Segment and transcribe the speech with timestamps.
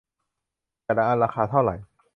[0.83, 1.75] แต่ละอันราคาเท่าไหร่?